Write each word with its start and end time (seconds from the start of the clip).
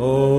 Oh. 0.00 0.37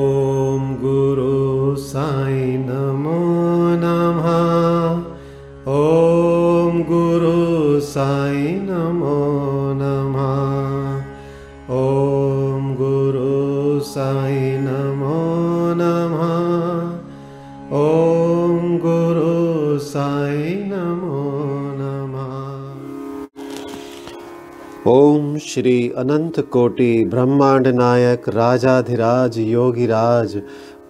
ओम 24.87 25.37
श्री 25.37 25.89
अनंत 25.89 26.39
कोटि 26.39 27.05
ब्रह्मांड 27.05 27.67
नायक 27.67 28.29
राजाधिराज 28.29 29.39
योगिराज, 29.39 30.37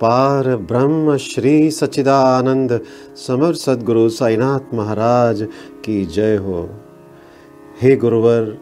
पार 0.01 0.55
ब्रह्म 0.55 1.17
श्री 1.17 1.71
सच्चिदानंद, 1.71 2.81
समर 3.15 3.53
सदगुरु 3.53 4.09
साईनाथ 4.09 4.73
महाराज 4.73 5.47
की 5.85 6.05
जय 6.05 6.35
हो। 6.35 6.69
हे 7.81 7.95
गुरुवर, 7.95 8.57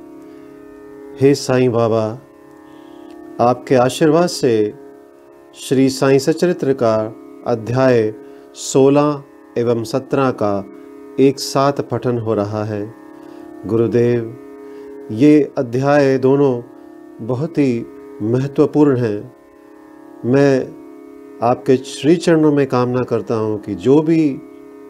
हे 1.21 1.35
साईं 1.35 1.71
बाबा, 1.71 2.19
आपके 3.41 3.75
आशीर्वाद 3.75 4.27
से 4.27 4.73
श्री 5.55 5.89
साईं 5.89 6.19
सचरित्र 6.19 6.73
का 6.73 7.15
अध्याय 7.47 8.13
16 8.55 9.23
एवं 9.57 9.83
17 9.83 10.31
का 10.31 10.65
एक 11.19 11.39
साथ 11.39 11.73
पठन 11.73 12.17
हो 12.17 12.33
रहा 12.33 12.63
है। 12.63 12.93
गुरुदेव 13.65 14.43
ये 15.11 15.51
अध्याय 15.57 16.17
दोनों 16.17 16.61
बहुत 17.27 17.57
ही 17.57 17.85
महत्वपूर्ण 18.21 18.97
हैं। 18.97 19.33
मैं 20.25 20.59
आपके 21.41 21.77
श्री 21.77 22.15
चरणों 22.15 22.51
में 22.51 22.67
कामना 22.67 23.03
करता 23.03 23.35
हूँ 23.35 23.61
कि 23.61 23.75
जो 23.75 24.01
भी 24.01 24.33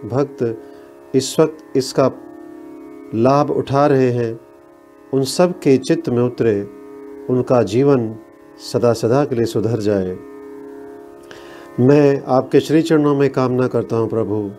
भक्त 0.05 0.63
इस 1.15 1.39
वक्त 1.39 1.77
इसका 1.77 2.11
लाभ 3.15 3.51
उठा 3.51 3.87
रहे 3.87 4.09
हैं, 4.11 4.39
उन 5.13 5.23
सब 5.23 5.59
के 5.59 5.77
चित्त 5.77 6.09
में 6.09 6.23
उतरे, 6.23 6.61
उनका 7.29 7.63
जीवन 7.63 8.15
सदा 8.73 8.93
सदा 8.93 9.25
के 9.25 9.35
लिए 9.35 9.45
सुधर 9.45 9.79
जाए। 9.79 10.17
मैं 11.79 12.23
आपके 12.27 12.59
श्री 12.59 12.81
चरणों 12.81 13.15
में 13.15 13.29
कामना 13.29 13.67
करता 13.67 13.95
हूँ 13.95 14.09
प्रभु, 14.09 14.51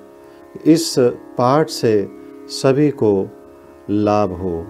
इस 0.67 0.95
पाठ 1.39 1.69
से 1.69 2.09
सभी 2.49 2.91
को 2.91 3.29
लाभ 3.91 4.33
हो। 4.33 4.67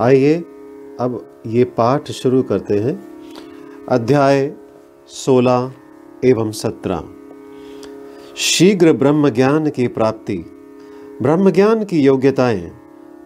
आइए, 0.00 0.34
अब 1.00 1.42
ये 1.46 1.64
पाठ 1.64 2.10
शुरू 2.10 2.42
करते 2.42 2.78
हैं। 2.78 3.04
अध्याय 3.88 4.52
16 5.08 5.72
एवं 6.24 6.52
17 6.52 7.04
शीघ्र 8.36 8.92
ब्रह्म 8.92 9.28
ज्ञान 9.28 9.70
की 9.70 9.88
प्राप्ति। 9.88 10.36
ब्रह्म 11.22 11.50
ज्ञान 11.50 11.84
की 11.84 12.00
योग्यताएँ, 12.00 12.70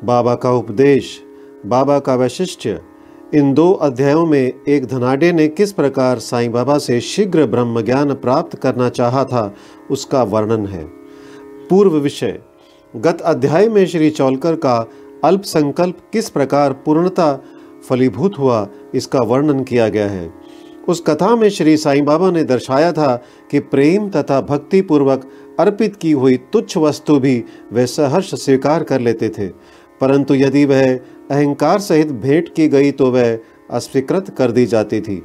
बाबा 0.04 0.34
का 0.34 0.52
उपदेश, 0.52 1.22
बाबा 1.66 1.98
का 1.98 2.14
वैशिष्ट्य 2.14 2.80
इन 3.34 3.54
दो 3.54 3.72
अध्यायों 3.72 4.26
में 4.26 4.52
एक 4.68 4.86
धनाडे 4.86 5.32
ने 5.32 5.48
किस 5.48 5.72
प्रकार 5.72 6.18
साईं 6.18 6.52
बाबा 6.52 6.78
से 6.78 7.00
शीघ्र 7.00 7.46
ब्रह्म 7.46 7.80
ज्ञान 7.80 8.14
प्राप्त 8.14 8.56
करना 8.56 8.88
चाहा 8.88 9.24
था, 9.24 9.54
उसका 9.90 10.22
वर्णन 10.22 10.66
है। 10.66 10.84
पूर्व 11.70 11.96
विषय। 11.96 12.42
गत 12.96 13.20
अध्याय 13.20 13.68
में 13.68 13.86
श्री 13.86 14.10
चौलकर 14.10 14.54
का 14.54 14.88
अल्प 15.24 15.42
संकल्प 15.42 15.98
किस 16.12 16.30
प्रकार 16.30 16.72
पूर्णता 16.72 17.44
फलीभूत 17.88 18.38
हुआ, 18.38 18.68
इसका 18.94 19.18
वर्णन 19.18 19.62
किया 19.64 19.88
गया 19.88 20.08
है। 20.08 20.32
उस 20.88 21.02
कथा 21.06 21.36
में 21.36 21.48
श्री 21.48 21.76
साईं 21.76 22.04
बाबा 22.04 22.30
ने 22.30 22.44
दर्शाया 22.44 22.92
था 22.92 23.16
कि 23.50 23.58
प्रेम 23.60 24.08
तथा 24.08 24.40
भक्ति 24.40 24.80
पूर्वक 24.80 25.28
अर्पित 25.60 25.96
की 25.96 26.12
हुई 26.12 26.36
तुच्छ 26.36 26.76
वस्तु 26.76 27.18
भी 27.18 27.44
वे 27.72 27.86
सहर्ष 27.86 28.34
स्वीकार 28.34 28.82
कर 28.82 29.00
लेते 29.00 29.28
थे। 29.28 29.46
परंतु 30.00 30.34
यदि 30.34 30.64
वह 30.64 30.94
अहंकार 31.30 31.78
सहित 31.78 32.12
भेंट 32.12 32.54
की 32.54 32.68
गई 32.68 32.90
तो 32.90 33.10
वह 33.10 33.38
अस्वीकृत 33.70 34.34
कर 34.38 34.50
दी 34.50 34.66
जाती 34.66 35.00
थी। 35.00 35.22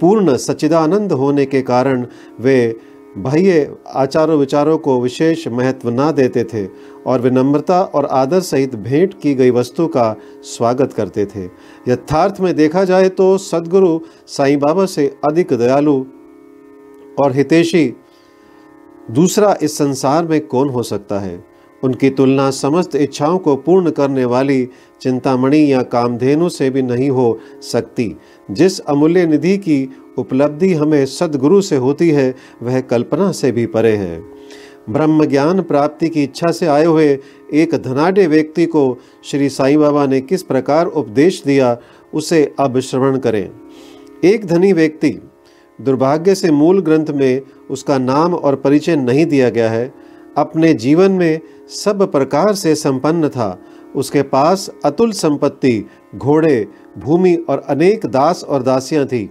पूर्ण 0.00 0.36
सच्चिदानंद 0.36 1.12
होने 1.12 1.46
के 1.46 1.62
कारण 1.62 2.06
वे 2.40 2.76
बाह्य 3.18 3.76
आचारों 3.94 4.38
विचारों 4.38 4.78
को 4.78 5.00
विशेष 5.00 5.48
महत्व 5.48 5.90
न 5.90 6.12
देते 6.12 6.44
थे 6.44 6.66
और 7.06 7.20
विनम्रता 7.20 7.82
और 7.82 8.06
आदर 8.06 8.40
सहित 8.40 8.74
भेंट 8.76 9.14
की 9.20 9.34
गई 9.34 9.50
वस्तु 9.50 9.86
का 9.86 10.16
स्वागत 10.42 10.92
करते 10.92 11.26
थे। 11.26 11.44
यथार्थ 11.88 12.40
में 12.40 12.54
देखा 12.54 12.84
जाए 12.84 13.08
तो 13.08 13.38
सदगुरु 13.38 13.98
साईं 14.26 14.58
बाबा 14.58 14.86
से 14.86 15.16
अधिक 15.24 15.52
दयालु 15.52 16.04
और 17.20 17.32
हितेशी। 17.32 17.92
दूसरा 19.10 19.56
इस 19.62 19.78
संसार 19.78 20.26
में 20.26 20.46
कौन 20.46 20.68
हो 20.68 20.82
सकता 20.82 21.18
है? 21.18 21.44
उनकी 21.82 22.10
तुलना 22.10 22.50
समस्त 22.50 22.96
इच्छाओं 22.96 23.38
को 23.38 23.56
पूर्ण 23.56 23.90
करने 23.90 24.24
वाली 24.24 24.68
चिंतामणि 25.00 25.72
या 25.72 25.82
कामधेनु 25.82 26.48
से 26.48 26.70
भी 26.70 26.82
नहीं 26.82 27.10
हो 27.10 27.38
सकती। 27.62 28.16
जिस 28.50 28.80
अमूल्य 28.80 29.26
निधि 29.26 29.58
की 29.58 29.88
उपलब्धि 30.18 30.72
हमें 30.74 31.04
सदगुरु 31.06 31.60
से 31.60 31.76
होती 31.76 32.10
है, 32.10 32.34
वह 32.62 32.80
कल्पना 32.80 33.30
से 33.32 33.52
भी 33.52 33.66
परे 33.66 33.96
है। 33.96 34.20
ब्रह्म 34.90 35.24
ज्ञान 35.24 35.62
प्राप्ति 35.62 36.08
की 36.08 36.22
इच्छा 36.22 36.50
से 36.50 36.66
आए 36.66 36.84
हुए 36.84 37.18
एक 37.52 37.74
धनाढ़ 37.74 38.18
व्यक्ति 38.18 38.66
को 38.66 38.98
श्री 39.24 39.48
साईं 39.48 39.78
बाबा 39.80 40.06
ने 40.06 40.20
किस 40.20 40.42
प्रकार 40.42 40.86
उपदेश 40.86 41.42
दिया, 41.46 41.76
उसे 42.14 42.54
अब 42.60 42.78
श्रवण 42.80 43.18
करें। 43.18 43.50
एक 44.24 44.46
धनी 44.46 44.72
व्यक्ति, 44.72 45.10
दुर्भाग्य 45.78 46.34
से 46.34 46.50
मूल 46.50 46.80
ग्रंथ 46.80 47.06
में 47.06 47.40
उसका 47.70 47.98
नाम 47.98 48.34
और 48.34 48.56
परिचय 48.56 48.96
नहीं 48.96 49.26
दिया 49.26 49.50
गया 49.50 49.70
है, 49.70 49.92
अपने 50.38 50.72
जीवन 50.74 51.12
में 51.12 51.40
सब 51.68 52.10
प्रकार 52.12 52.54
से 52.54 52.74
संपन्न 52.74 53.28
था, 53.28 53.58
उसके 53.96 54.22
पास 54.22 54.70
अतुल 54.84 55.12
संपत्ति, 55.12 55.84
घोड़े, 56.14 56.66
भूमि 56.98 57.34
और 57.48 57.58
अनेक 57.58 58.06
दास 58.06 58.44
और 58.44 58.62
दासियाँ 58.62 59.06
थी। 59.06 59.30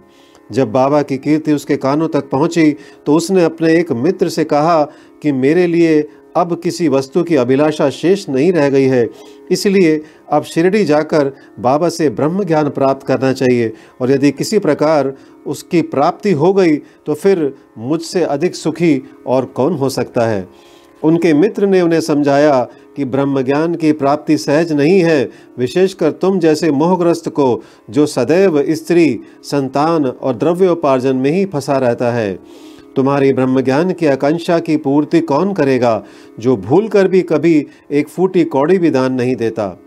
जब 0.50 0.72
बाबा 0.72 1.02
की 1.02 1.18
कीर्ति 1.18 1.54
उसके 1.54 1.78
कानों 1.78 2.08
तक 2.08 2.30
पहुँची 2.30 2.72
तो 3.06 3.16
उसने 3.16 3.44
अपने 3.44 3.74
एक 3.76 3.92
मित्र 3.92 4.30
से 4.30 4.44
कहा 4.44 4.84
कि 5.24 5.32
मेरे 5.32 5.68
लिए 5.68 6.02
अब 6.38 6.60
किसी 6.64 6.88
वस्तु 6.88 7.24
की 7.24 7.36
अभिलाषा 7.36 7.90
शेष 7.90 8.28
नहीं 8.30 8.52
रह 8.54 8.70
गई 8.70 8.86
है। 8.86 9.08
इसलिए 9.52 10.02
अब 10.32 10.44
शिरडी 10.44 10.84
जाकर 10.86 11.32
बाबा 11.60 11.90
से 11.90 12.10
ब्रह्म 12.10 12.44
ज्ञान 12.44 12.70
प्राप्त 12.70 13.06
करना 13.08 13.32
चाहिए। 13.34 13.72
और 14.02 14.12
यदि 14.12 14.32
किसी 14.32 14.60
प्रकार 14.60 15.14
उसकी 15.48 15.82
प्राप्ति 15.82 16.32
हो 16.32 16.54
गई 16.54 16.76
तो 17.06 17.14
फिर 17.14 17.54
मुझसे 17.78 18.24
अधिक 18.24 18.56
सुखी 18.56 19.02
और 19.28 19.46
कौन 19.46 19.74
हो 19.74 19.90
सकता 19.90 20.28
है? 20.28 20.48
उनके 21.04 21.34
मित्र 21.34 21.68
ने 21.68 21.82
उन्हें 21.82 22.02
समझाया 22.02 22.68
कि 22.96 23.06
ब्रह्म 23.06 23.42
ज्ञान 23.42 23.76
की 23.76 23.92
प्राप्ति 23.92 24.38
सहज 24.38 24.74
नहीं 24.74 25.00
है, 25.00 25.30
विशेषकर 25.60 26.12
तुम 26.12 26.40
जैसे 26.40 26.72
मोहग्रस्त 26.72 27.30
को, 27.30 27.64
जो 27.90 28.06
सदैव 28.06 28.66
स्त्री, 28.70 29.20
संतान 29.44 30.06
और 30.06 30.36
द्रव्योपार्जन 30.36 31.16
में 31.16 31.32
ही 31.32 31.46
फंसा 31.46 31.78
रहता 31.78 32.12
है। 32.12 32.40
तुम्हारी 32.96 33.34
ब्रह्म 33.34 33.62
ज्ञान 33.62 33.92
की 33.94 34.06
आकांक्षा 34.06 34.60
की 34.60 34.78
पूर्ति 34.78 35.22
कौन 35.22 35.54
करेगा, 35.54 36.04
जो 36.40 36.58
भूल 36.58 36.88
कर 36.88 37.08
भी 37.08 37.22
कभी 37.22 37.68
एक 37.92 38.08
फूटी 38.08 38.44
कौड़ी 38.44 38.78
भी 38.78 38.90
दान 38.90 39.14
नहीं 39.14 39.36
देता? 39.36 39.80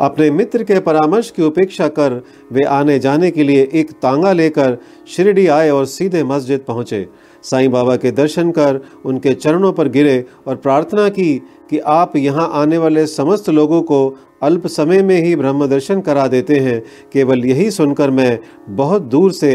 अपने 0.00 0.30
मित्र 0.30 0.62
के 0.62 0.80
परामर्श 0.80 1.30
की 1.30 1.42
उपेक्षा 1.42 1.88
कर, 1.88 2.24
वे 2.52 2.62
आने 2.62 2.98
जाने 2.98 3.30
के 3.30 3.44
लिए 3.44 3.68
एक 3.74 3.90
तांगा 3.90 4.32
लेकर 4.32 4.78
शिरडी 5.08 5.46
आए 5.46 5.70
और 5.70 5.86
सीधे 5.86 6.24
मस्जिद 6.24 6.60
पहुँचे। 6.60 7.06
साईं 7.44 7.70
बाबा 7.70 7.96
के 7.96 8.10
दर्शन 8.10 8.50
कर 8.50 8.80
उनके 9.04 9.34
चरणों 9.34 9.72
पर 9.72 9.88
गिरे 9.88 10.24
और 10.46 10.56
प्रार्थना 10.56 11.08
की 11.08 11.34
कि 11.70 11.78
आप 11.78 12.16
यहाँ 12.16 12.50
आने 12.54 12.78
वाले 12.78 13.06
समस्त 13.06 13.48
लोगों 13.50 13.82
को 13.82 14.16
अल्प 14.42 14.66
समय 14.66 15.02
में 15.02 15.20
ही 15.22 15.34
ब्रह्म 15.36 15.66
दर्शन 15.66 16.00
करा 16.00 16.26
देते 16.26 16.58
हैं। 16.58 16.80
केवल 17.12 17.44
यही 17.44 17.70
सुनकर 17.70 18.10
मैं 18.10 18.38
बहुत 18.68 19.02
दूर 19.02 19.32
से 19.32 19.52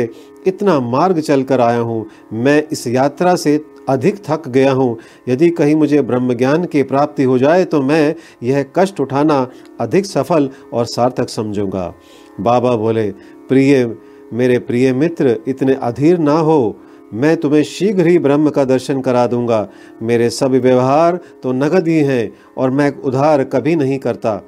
इतना 0.47 0.79
मार्ग 0.79 1.19
चल 1.19 1.43
कर 1.43 1.61
आया 1.61 1.79
हूँ। 1.79 2.05
मैं 2.33 2.63
इस 2.71 2.85
यात्रा 2.87 3.35
से 3.35 3.59
अधिक 3.89 4.21
थक 4.25 4.47
गया 4.47 4.71
हूँ। 4.71 4.97
यदि 5.29 5.49
कहीं 5.49 5.75
मुझे 5.75 6.01
ब्रह्म 6.01 6.33
ज्ञान 6.33 6.65
की 6.65 6.83
प्राप्ति 6.83 7.23
हो 7.23 7.37
जाए 7.37 7.65
तो 7.65 7.81
मैं 7.81 8.15
यह 8.43 8.65
कष्ट 8.75 8.99
उठाना 8.99 9.47
अधिक 9.81 10.05
सफल 10.05 10.49
और 10.73 10.85
सार्थक 10.85 11.29
समझूँगा। 11.29 11.93
बाबा 12.39 12.75
बोले, 12.75 13.09
प्रिय, 13.49 13.95
मेरे 14.33 14.59
प्रिय 14.59 14.93
मित्र, 14.93 15.37
इतने 15.47 15.73
अधीर 15.73 16.17
ना 16.17 16.37
हो। 16.39 16.75
मैं 17.11 17.35
तुम्हें 17.37 17.63
शीघ्र 17.63 18.07
ही 18.07 18.17
ब्रह्म 18.19 18.49
का 18.49 18.63
दर्शन 18.65 19.01
करा 19.01 19.25
दूँगा। 19.27 19.67
मेरे 20.01 20.29
सब 20.29 20.51
व्यवहार 20.53 21.19
तो 21.43 21.51
नगद 21.53 21.87
ही 21.87 21.97
हैं 21.97 22.31
और 22.57 22.69
मैं 22.69 22.91
उधार 22.97 23.43
कभी 23.43 23.75
नहीं 23.75 23.97
करता। 23.99 24.41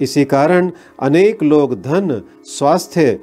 इसी 0.00 0.24
कारण 0.24 0.70
अनेक 1.00 1.42
लोग 1.42 1.74
धन, 1.82 2.22
स्वास्थ्य, 2.46 3.18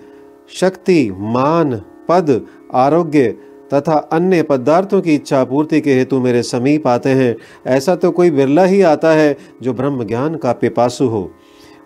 शक्ति, 0.51 1.11
मान, 1.11 1.81
पद, 2.09 2.41
आरोग्य 2.73 3.35
तथा 3.73 3.95
अन्य 4.13 4.41
पदार्थों 4.43 5.01
की 5.01 5.13
इच्छा 5.15 5.43
पूर्ति 5.43 5.79
के 5.81 5.93
हेतु 5.93 6.19
मेरे 6.19 6.41
समीप 6.43 6.87
आते 6.87 7.09
हैं। 7.09 7.35
ऐसा 7.67 7.95
तो 7.95 8.11
कोई 8.11 8.31
बिरला 8.31 8.65
ही 8.65 8.81
आता 8.81 9.11
है 9.11 9.35
जो 9.61 9.73
ब्रह्म 9.73 10.03
ज्ञान 10.03 10.35
का 10.35 10.51
पिपासु 10.53 11.05
हो। 11.05 11.29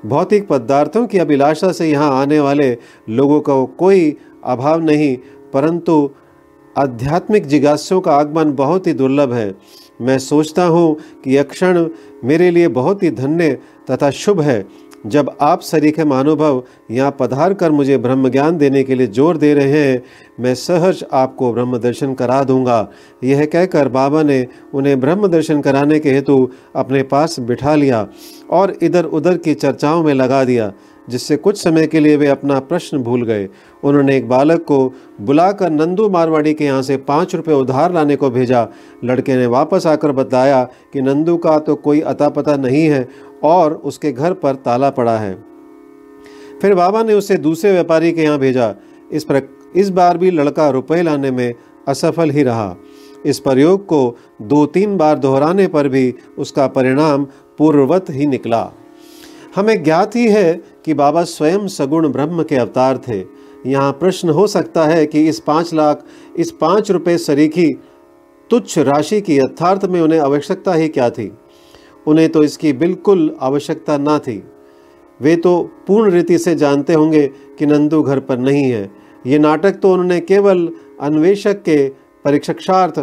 भौतिक 0.05 0.47
पदार्थों 0.47 1.05
की 1.07 1.17
अभिलाषा 1.17 1.71
से 1.71 1.89
यहाँ 1.89 2.11
आने 2.21 2.39
वाले 2.39 2.77
लोगों 3.09 3.39
को 3.41 3.65
कोई 3.79 4.15
अभाव 4.43 4.81
नहीं, 4.81 5.15
परंतु 5.53 6.09
आध्यात्मिक 6.75 7.47
जिज्ञासुओं 7.47 8.01
का 8.01 8.11
आगमन 8.11 8.51
बहुत 8.53 8.87
ही 8.87 8.93
दुर्लभ 8.93 9.33
है। 9.33 9.53
मैं 10.01 10.17
सोचता 10.19 10.65
हूँ 10.65 10.95
कि 11.23 11.35
यह 11.35 11.43
क्षण 11.45 11.87
मेरे 12.23 12.51
लिए 12.51 12.67
बहुत 12.69 13.03
ही 13.03 13.09
धन्य 13.11 13.57
तथा 13.91 14.09
शुभ 14.11 14.41
है। 14.41 14.63
जब 15.05 15.29
आप 15.41 15.61
सरीखे 15.61 16.03
महानुभव 16.03 16.63
यहाँ 16.91 17.15
पधार 17.19 17.53
कर 17.53 17.71
मुझे 17.71 17.97
ब्रह्म 17.97 18.29
ज्ञान 18.29 18.57
देने 18.57 18.83
के 18.83 18.95
लिए 18.95 19.07
ज़ोर 19.07 19.37
दे 19.37 19.53
रहे 19.53 19.81
हैं, 19.83 20.01
मैं 20.39 20.53
सहर्ष 20.55 21.03
आपको 21.11 21.51
ब्रह्म 21.53 21.77
दर्शन 21.77 22.13
करा 22.13 22.43
दूँगा। 22.43 22.87
यह 23.23 23.45
कहकर 23.45 23.87
बाबा 23.89 24.23
ने 24.23 24.45
उन्हें 24.73 24.99
ब्रह्म 24.99 25.27
दर्शन 25.27 25.61
कराने 25.61 25.99
के 25.99 26.11
हेतु 26.11 26.49
अपने 26.75 27.03
पास 27.05 27.39
बिठा 27.41 27.75
लिया 27.75 28.07
और 28.51 28.77
इधर 28.83 29.05
उधर 29.05 29.37
की 29.37 29.53
चर्चाओं 29.55 30.03
में 30.03 30.13
लगा 30.13 30.43
दिया। 30.43 30.71
जिससे 31.09 31.35
कुछ 31.37 31.61
समय 31.63 31.87
के 31.87 31.99
लिए 31.99 32.15
वे 32.17 32.27
अपना 32.27 32.59
प्रश्न 32.59 32.97
भूल 32.97 33.23
गए। 33.23 33.47
उन्होंने 33.83 34.17
एक 34.17 34.27
बालक 34.29 34.61
को 34.61 34.77
बुलाकर 35.21 35.69
नंदू 35.69 36.09
मारवाड़ी 36.09 36.53
के 36.53 36.65
यहाँ 36.65 36.81
से 36.81 36.97
पाँच 36.97 37.35
रुपये 37.35 37.55
उधार 37.55 37.93
लाने 37.93 38.15
को 38.15 38.29
भेजा। 38.29 38.67
लड़के 39.03 39.35
ने 39.35 39.45
वापस 39.47 39.87
आकर 39.87 40.11
बताया 40.11 40.63
कि 40.93 41.01
नंदू 41.01 41.37
का 41.37 41.57
तो 41.59 41.75
कोई 41.75 42.01
अता 42.01 42.29
पता 42.29 42.55
नहीं 42.55 42.85
है 42.85 43.07
और 43.43 43.73
उसके 43.73 44.11
घर 44.11 44.33
पर 44.33 44.55
ताला 44.55 44.89
पड़ा 44.89 45.17
है। 45.17 45.33
फिर 46.61 46.73
बाबा 46.75 47.03
ने 47.03 47.13
उसे 47.13 47.37
दूसरे 47.37 47.71
व्यापारी 47.71 48.11
के 48.11 48.21
यहाँ 48.21 48.39
भेजा। 48.39 48.73
इस 49.11 49.23
पर, 49.23 49.41
इस 49.75 49.89
बार 49.89 50.17
भी 50.17 50.31
लड़का 50.31 50.69
रुपए 50.69 51.01
लाने 51.01 51.31
में 51.31 51.53
असफल 51.87 52.29
ही 52.29 52.43
रहा। 52.43 52.75
इस 53.25 53.39
प्रयोग 53.39 53.85
को 53.85 54.17
दो 54.41 54.65
तीन 54.65 54.97
बार 54.97 55.17
दोहराने 55.17 55.67
पर 55.67 55.87
भी 55.87 56.13
उसका 56.37 56.67
परिणाम 56.67 57.23
पूर्ववत 57.57 58.05
ही 58.09 58.27
निकला। 58.27 58.69
हमें 59.55 59.83
ज्ञात 59.83 60.15
ही 60.15 60.27
है 60.27 60.53
कि 60.89 60.93
बाबा 60.93 61.23
स्वयं 61.23 61.67
सगुण 61.67 62.07
ब्रह्म 62.07 62.43
के 62.43 62.55
अवतार 62.55 62.97
थे। 62.97 63.23
यहाँ 63.65 63.91
प्रश्न 63.91 64.29
हो 64.29 64.47
सकता 64.47 64.85
है 64.85 65.05
कि 65.05 65.27
इस 65.29 65.39
पाँच 65.39 65.73
लाख, 65.73 66.03
इस 66.37 66.51
पाँच 66.51 66.91
रुपये 66.91 67.17
सरीखी 67.17 67.67
तुच्छ 68.49 68.77
राशि 68.79 69.21
की 69.21 69.37
यथार्थ 69.37 69.85
में 69.85 70.01
उन्हें 70.01 70.19
आवश्यकता 70.19 70.73
ही 70.73 70.87
क्या 70.87 71.09
थी? 71.09 71.31
उन्हें 72.07 72.29
तो 72.29 72.43
इसकी 72.43 72.73
बिल्कुल 72.73 73.35
आवश्यकता 73.41 73.97
ना 73.97 74.19
थी। 74.19 74.43
वे 75.19 75.35
तो 75.35 75.61
पूर्ण 75.87 76.11
रीति 76.11 76.37
से 76.37 76.55
जानते 76.55 76.93
होंगे 76.93 77.27
कि 77.59 77.65
नंदू 77.65 78.03
घर 78.03 78.19
पर 78.19 78.37
नहीं 78.37 78.63
है। 78.63 78.91
ये 79.27 79.39
नाटक 79.39 79.71
तो 79.71 79.93
उन्होंने 79.93 80.19
केवल 80.19 80.69
अन्वेषक 81.01 81.61
के 81.61 81.89
परीक्षार्थ 82.25 82.99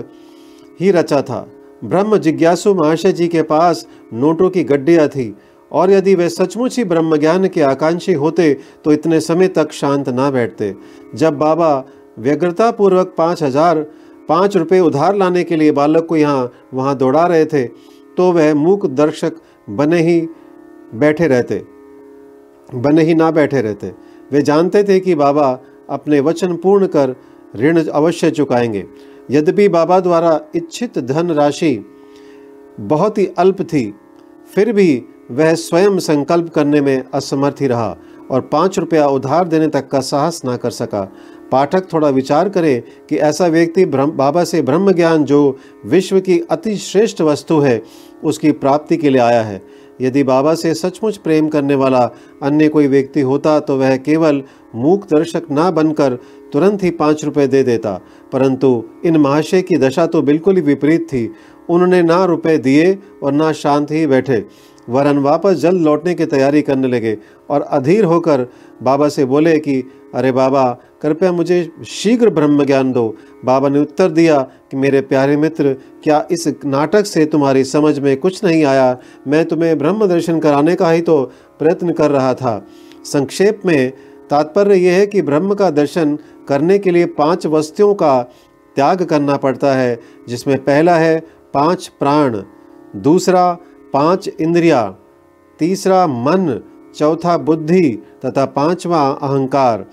ही 0.81 0.91
रचा 0.91 1.23
था। 1.23 1.47
ब्रह्म 1.85 2.19
जिज्ञासु 2.19 2.75
महाशय 2.75 3.12
जी 3.12 3.29
के 3.29 3.43
पास 3.43 3.87
नोटों 4.12 4.50
की 4.50 4.65
गड्डियाँ 4.65 5.09
थी। 5.09 5.35
और 5.70 5.90
यदि 5.90 6.14
वे 6.14 6.28
सचमुच 6.28 6.76
ही 6.78 6.84
ब्रह्म 6.84 7.16
ज्ञान 7.16 7.48
के 7.48 7.62
आकांक्षी 7.62 8.12
होते 8.14 8.52
तो 8.84 8.92
इतने 8.92 9.20
समय 9.20 9.48
तक 9.50 9.72
शांत 9.72 10.08
ना 10.10 10.30
बैठते। 10.30 10.74
जब 11.14 11.38
बाबा 11.38 11.84
व्यग्रतापूर्वक 12.18 13.14
पाँच 13.18 13.42
हज़ार, 13.42 13.80
पाँच 14.28 14.56
रुपये 14.56 14.80
उधार 14.80 15.16
लाने 15.16 15.44
के 15.44 15.56
लिए 15.56 15.72
बालक 15.72 16.06
को 16.06 16.16
यहाँ, 16.16 16.52
वहाँ 16.74 16.96
दौड़ा 16.96 17.26
रहे 17.26 17.44
थे 17.46 17.64
तो 18.16 18.30
वह 18.32 18.54
मूक 18.54 18.86
दर्शक 18.88 19.40
बने 19.70 20.00
ही 20.02 20.20
बैठे 20.94 21.26
रहते। 21.28 21.62
बने 22.68 23.02
ही 23.02 23.14
ना 23.14 23.30
बैठे 23.30 23.60
रहते। 23.62 23.92
वे 24.30 24.42
जानते 24.42 24.82
थे 24.84 24.98
कि 25.00 25.14
बाबा 25.14 25.48
अपने 25.90 26.20
वचन 26.20 26.56
पूर्ण 26.56 26.86
कर 26.86 27.14
ऋण 27.54 27.82
अवश्य 27.82 28.30
चुकाएँगे। 28.30 28.84
यद्यपि 29.30 29.68
बाबा 29.68 29.98
द्वारा 30.00 30.40
इच्छित 30.56 30.98
धन 31.00 31.30
राशि 31.32 31.78
बहुत 32.80 33.18
ही 33.18 33.26
अल्प 33.38 33.62
थी, 33.62 33.92
फिर 34.50 34.72
भी 34.72 35.04
वह 35.31 35.55
स्वयं 35.55 35.99
संकल्प 35.99 36.49
करने 36.49 36.81
में 36.81 37.05
असमर्थ 37.14 37.61
ही 37.61 37.67
रहा 37.67 37.96
और 38.31 38.40
पाँच 38.40 38.78
रुपया 38.78 39.06
उधार 39.08 39.49
देने 39.49 39.69
तक 39.69 39.88
का 39.88 40.00
साहस 40.00 40.43
ना 40.44 40.56
कर 40.56 40.70
सका। 40.70 41.02
पाठक 41.52 41.93
थोड़ा 41.93 42.08
विचार 42.08 42.49
करे 42.49 42.82
कि 43.08 43.17
ऐसा 43.17 43.46
व्यक्ति 43.46 43.84
ब्रह्म, 43.84 44.11
बाबा 44.11 44.44
से 44.44 44.62
ब्रह्म 44.62 44.93
ज्ञान 44.93 45.25
जो 45.25 45.58
विश्व 45.87 46.20
की 46.20 46.38
अति 46.50 46.76
श्रेष्ठ 46.76 47.20
वस्तु 47.20 47.58
है, 47.58 47.82
उसकी 48.25 48.52
प्राप्ति 48.52 48.96
के 48.96 49.11
लिए 49.11 49.20
आया 49.20 49.43
है। 49.43 49.62
यदि 50.00 50.23
बाबा 50.23 50.55
से 50.55 50.75
सचमुच 50.75 51.17
प्रेम 51.17 51.49
करने 51.49 51.75
वाला 51.75 52.02
अन्य 52.43 52.69
कोई 52.69 52.87
व्यक्ति 52.87 53.20
होता 53.20 53.58
तो 53.61 53.76
वह 53.76 53.96
केवल 53.96 54.43
मूक 54.75 55.05
दर्शक 55.05 55.43
ना 55.50 55.70
बनकर 55.70 56.19
तुरंत 56.52 56.82
ही 56.82 56.90
पाँच 56.90 57.25
रुपये 57.25 57.46
दे 57.46 57.62
देता। 57.62 58.00
परंतु 58.32 58.84
इन 59.05 59.17
महाशय 59.17 59.62
की 59.62 59.76
दशा 59.76 60.06
तो 60.06 60.23
बिल्कुल 60.23 60.56
ही 60.56 60.62
विपरीत 60.62 61.06
थी। 61.12 61.31
उन्होंने 61.69 62.02
ना 62.02 62.25
रुपए 62.25 62.58
दिए 62.58 62.99
और 63.23 63.32
ना 63.32 63.52
शांत 63.52 63.90
ही 63.90 64.06
बैठे। 64.06 64.44
वरन 64.91 65.19
वापस 65.19 65.53
जल्द 65.53 65.83
लौटने 65.83 66.15
की 66.15 66.27
तैयारी 66.27 66.62
करने 66.62 66.88
लगे 66.88 67.19
और 67.50 67.61
अधीर 67.61 68.05
होकर 68.05 68.47
बाबा 68.83 69.09
से 69.09 69.25
बोले 69.25 69.59
कि, 69.59 69.91
अरे 70.15 70.33
बाबा, 70.33 70.79
कृपया 71.03 71.33
मुझे 71.33 71.71
शीघ्र 71.87 72.31
ब्रह्म 72.31 72.65
ज्ञान 72.65 72.93
दो। 72.93 73.17
बाबा 73.44 73.69
ने 73.69 73.79
उत्तर 73.79 74.11
दिया 74.11 74.41
कि, 74.41 74.77
मेरे 74.77 75.00
प्यारे 75.00 75.37
मित्र, 75.37 75.77
क्या 76.05 76.29
इस 76.31 76.55
नाटक 76.65 77.06
से 77.06 77.27
तुम्हारी 77.27 77.65
समझ 77.65 77.99
में 77.99 78.17
कुछ 78.17 78.44
नहीं 78.44 78.65
आया? 78.65 78.99
मैं 79.29 79.44
तुम्हें 79.44 79.79
ब्रह्म 79.79 80.06
दर्शन 80.06 80.41
कराने 80.41 80.75
का 80.75 80.91
ही 80.91 81.00
तो 81.00 81.33
प्रयत्न 81.59 81.93
कर 81.93 82.11
रहा 82.11 82.35
था। 82.35 82.67
संक्षेप 83.05 83.61
में, 83.67 83.93
तात्पर्य 84.31 84.77
यह 84.77 84.93
है 84.93 85.06
कि 85.06 85.23
ब्रह्म 85.23 85.55
का 85.55 85.71
दर्शन 85.71 86.19
करने 86.49 86.79
के 86.79 86.91
लिए 86.91 87.06
पाँच 87.06 87.47
वस्तुओं 87.47 87.94
का 87.94 88.23
त्याग 88.77 89.03
करना 89.03 89.37
पड़ता 89.37 89.75
है, 89.75 90.00
जिसमें 90.29 90.65
पहला 90.65 90.97
है 90.97 91.21
पाँच 91.55 91.93
प्राण, 92.00 92.43
दूसरा 92.97 93.59
पाँच 93.96 94.28
इंद्रिया, 94.40 94.96
तीसरा 95.58 96.06
मन, 96.06 96.60
चौथा 96.96 97.38
बुद्धि 97.38 98.02
तथा 98.25 98.44
पांचवा 98.44 99.08
अहंकार। 99.08 99.87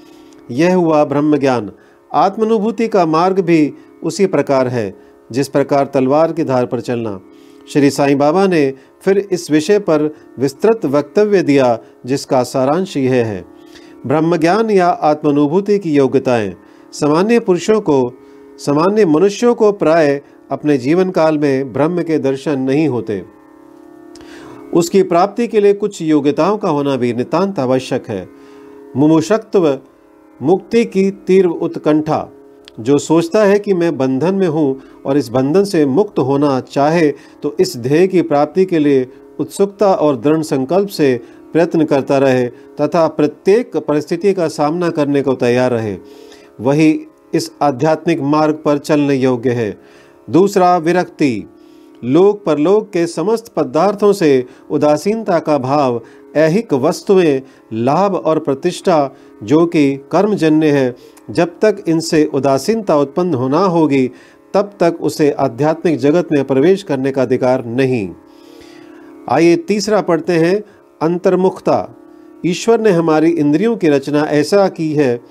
यह 0.51 0.75
हुआ 0.75 1.05
ब्रह्म 1.05 1.37
ज्ञान 1.37 1.71
आत्मानुभूति 2.13 2.87
का 2.87 3.05
मार्ग 3.05 3.39
भी 3.39 3.73
उसी 4.03 4.25
प्रकार 4.25 4.67
है, 4.67 4.95
जिस 5.31 5.47
प्रकार 5.47 5.85
तलवार 5.85 6.33
की 6.33 6.43
धार 6.43 6.65
पर 6.65 6.79
चलना। 6.79 7.19
श्री 7.73 7.89
साईं 7.89 8.17
बाबा 8.17 8.47
ने 8.47 8.73
फिर 9.01 9.17
इस 9.17 9.51
विषय 9.51 9.79
पर 9.79 10.15
विस्तृत 10.39 10.85
वक्तव्य 10.85 11.41
दिया, 11.41 11.79
जिसका 12.05 12.43
सारांश 12.43 12.97
यह 12.97 13.25
है। 13.25 13.45
ब्रह्म 14.07 14.37
ज्ञान 14.37 14.71
या 14.71 14.87
आत्मानुभूति 14.87 15.79
की 15.79 15.91
योग्यताएँ। 15.91 16.55
सामान्य 16.93 17.39
पुरुषों 17.39 17.81
को, 17.81 18.13
सामान्य 18.57 19.05
मनुष्यों 19.05 19.55
को 19.55 19.71
प्राय 19.71 20.21
अपने 20.51 20.77
जीवन 20.77 21.09
काल 21.09 21.37
में 21.37 21.73
ब्रह्म 21.73 22.01
के 22.03 22.19
दर्शन 22.19 22.59
नहीं 22.59 22.87
होते। 22.87 23.42
उसकी 24.75 25.01
प्राप्ति 25.03 25.47
के 25.47 25.61
लिए 25.61 25.73
कुछ 25.73 26.01
योग्यताओं 26.01 26.57
का 26.57 26.69
होना 26.69 26.95
भी 26.95 27.13
नितांत 27.13 27.59
आवश्यक 27.59 28.07
है। 28.09 28.27
मुमुशक्त्व 28.97 29.77
मुक्ति 30.39 30.83
की 30.85 31.09
तीव्र 31.27 31.47
उत्कंठा, 31.47 32.29
जो 32.79 32.97
सोचता 32.97 33.43
है 33.43 33.59
कि 33.59 33.73
मैं 33.73 33.97
बंधन 33.97 34.35
में 34.35 34.47
हूँ 34.47 34.81
और 35.05 35.17
इस 35.17 35.29
बंधन 35.29 35.63
से 35.63 35.85
मुक्त 35.85 36.19
होना 36.19 36.59
चाहे 36.61 37.11
तो 37.43 37.55
इस 37.59 37.75
ध्येय 37.77 38.07
की 38.07 38.21
प्राप्ति 38.21 38.65
के 38.65 38.79
लिए 38.79 39.07
उत्सुकता 39.39 39.93
और 39.93 40.17
दृढ़ 40.17 40.41
संकल्प 40.41 40.89
से 40.89 41.15
प्रयत्न 41.53 41.85
करता 41.85 42.17
रहे 42.17 42.45
तथा 42.81 43.07
प्रत्येक 43.07 43.77
परिस्थिति 43.77 44.33
का 44.33 44.47
सामना 44.47 44.89
करने 44.89 45.21
को 45.21 45.33
तैयार 45.35 45.71
रहे। 45.71 45.97
वही 46.61 46.89
इस 47.33 47.51
आध्यात्मिक 47.61 48.21
मार्ग 48.21 48.61
पर 48.65 48.77
चलने 48.77 49.15
योग्य 49.15 49.51
है। 49.51 49.77
दूसरा, 50.27 50.77
विरक्ति। 50.77 51.45
लोक 52.03 52.43
परलोक 52.45 52.89
के 52.89 53.07
समस्त 53.07 53.47
पदार्थों 53.47 54.13
से 54.13 54.45
उदासीनता 54.71 55.39
का 55.39 55.57
भाव, 55.57 56.01
ऐहिक 56.35 56.73
वस्तुएँ, 56.73 57.41
लाभ 57.73 58.15
और 58.15 58.39
प्रतिष्ठा, 58.39 59.15
जो 59.43 59.65
कि 59.65 59.95
कर्मजन्य 60.11 60.71
है, 60.71 60.95
जब 61.29 61.47
तक 61.47 61.83
इनसे 61.87 62.25
उदासीनता 62.25 62.97
उत्पन्न 62.97 63.33
होना 63.33 63.59
होगी, 63.59 64.11
तब 64.53 64.77
तक 64.79 64.97
उसे 65.01 65.31
आध्यात्मिक 65.31 65.97
जगत 65.97 66.27
में 66.31 66.43
प्रवेश 66.43 66.83
करने 66.83 67.11
का 67.11 67.21
अधिकार 67.21 67.65
नहीं। 67.65 68.09
आइए 69.29 69.55
तीसरा 69.55 70.01
पढ़ते 70.01 70.33
हैं, 70.33 70.63
अंतर्मुखता। 71.01 71.95
ईश्वर 72.45 72.79
ने 72.79 72.89
हमारी 72.89 73.29
इंद्रियों 73.29 73.75
की 73.75 73.87
रचना 73.89 74.21
ऐसा 74.21 74.67
की 74.67 74.93
है, 74.93 75.21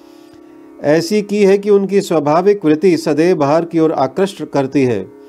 ऐसी 0.82 1.22
की 1.22 1.44
है 1.44 1.58
कि 1.58 1.70
उनकी 1.70 2.00
स्वाभाविक 2.00 2.64
वृत्ति 2.64 2.96
सदैव 2.96 3.36
बाहर 3.36 3.64
की 3.64 3.78
ओर 3.78 3.92
आकृष्ट 3.92 4.44
करती 4.44 4.84
है। 4.84 5.21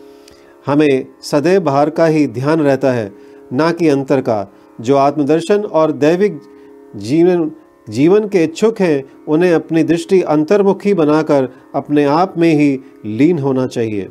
हमें 0.66 1.08
सदैव 1.22 1.62
बाहर 1.62 1.90
का 1.90 2.06
ही 2.06 2.28
ध्यान 2.28 2.62
रहता 2.62 2.92
है, 2.92 3.14
ना 3.54 3.72
कि 3.72 3.88
अंतर 3.88 4.22
का। 4.22 4.54
जो 4.82 4.98
आत्मदर्शन 4.98 5.62
और 5.62 5.92
दैविक 5.92 6.42
जीवन 6.96 7.52
जीवन 7.90 8.28
के 8.28 8.44
इच्छुक 8.44 8.80
हैं, 8.80 9.26
उन्हें 9.28 9.54
अपनी 9.54 9.84
दृष्टि 9.84 10.22
अंतर्मुखी 10.22 10.94
बनाकर 10.94 11.50
अपने 11.76 12.04
आप 12.04 12.38
में 12.38 12.54
ही 12.54 12.80
लीन 13.06 13.40
होना 13.40 13.68
चाहिए। 13.68 14.10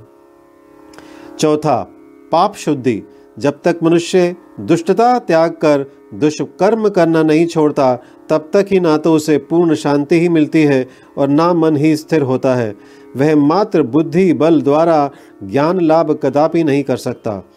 चौथा, 1.38 1.88
पाप 2.32 2.54
शुद्धि। 2.54 3.02
जब 3.38 3.62
तक 3.64 3.78
मनुष्य 3.82 4.36
दुष्टता 4.60 5.18
त्याग 5.18 5.50
कर, 5.50 5.92
दुष्कर्म 6.14 6.88
करना 6.88 7.22
नहीं 7.22 7.46
छोड़ता, 7.46 8.02
तब 8.28 8.50
तक 8.52 8.66
ही 8.70 8.80
ना 8.80 8.96
तो 8.96 9.14
उसे 9.14 9.38
पूर्ण 9.38 9.74
शांति 9.74 10.20
ही 10.20 10.28
मिलती 10.28 10.62
है 10.62 10.88
और 11.18 11.28
ना 11.28 11.54
मन 11.54 11.76
ही 11.76 11.96
स्थिर 11.96 12.22
होता 12.22 12.54
है। 12.54 12.74
वह 13.16 13.36
मात्र 13.36 13.82
बुद्धि 13.82 14.32
बल 14.32 14.62
द्वारा 14.62 15.10
ज्ञान 15.44 15.80
लाभ 15.80 16.20
कदापि 16.22 16.64
नहीं 16.64 16.84
कर 16.84 16.96
सकता। 16.96 17.48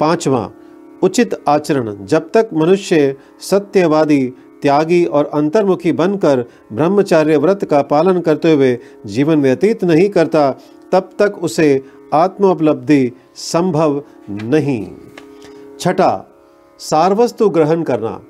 पांचवा, 0.00 0.50
उचित 1.02 1.36
आचरण। 1.48 2.06
जब 2.06 2.30
तक 2.34 2.50
मनुष्य 2.54 3.16
सत्यवादी, 3.40 4.32
त्यागी 4.62 5.04
और 5.04 5.30
अंतर्मुखी 5.34 5.92
बनकर 5.92 6.44
ब्रह्मचार्य 6.72 7.36
व्रत 7.36 7.64
का 7.64 7.82
पालन 7.82 8.20
करते 8.20 8.52
हुए 8.52 8.78
जीवन 9.06 9.42
व्यतीत 9.42 9.84
नहीं 9.84 10.08
करता, 10.08 10.50
तब 10.92 11.10
तक 11.18 11.38
उसे 11.42 11.82
आत्मोपलब्धि 12.14 13.12
संभव 13.34 14.02
नहीं। 14.30 14.90
छठा, 15.80 16.30
सारवस्तु 16.78 17.48
ग्रहण 17.48 17.82
करना। 17.82 18.22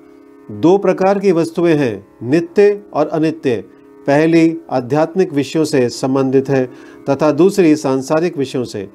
दो 0.51 0.79
प्रकार 0.79 1.19
की 1.19 1.33
वस्तुएँ 1.33 1.75
हैं, 1.75 2.07
नित्य 2.23 2.83
और 2.95 3.09
अनित्य। 3.09 3.65
पहली, 4.07 4.59
आध्यात्मिक 4.71 5.33
विषयों 5.33 5.65
से 5.65 5.89
संबंधित 5.89 6.49
है, 6.49 6.71
तथा 7.11 7.31
दूसरी, 7.31 7.77
सांसारिक 7.77 8.37
विषयों 8.37 8.65
से। 8.65 8.89